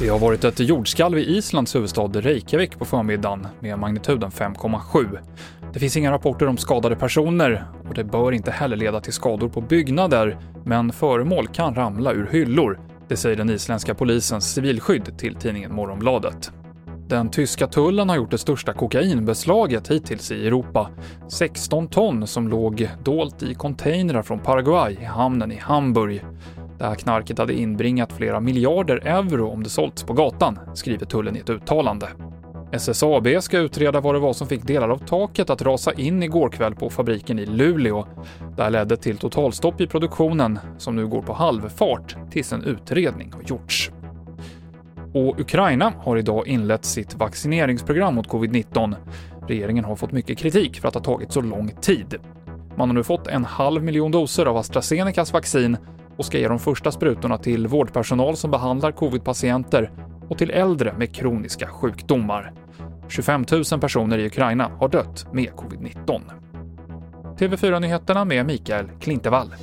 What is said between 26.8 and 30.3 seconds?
här knarket hade inbringat flera miljarder euro om det sålts på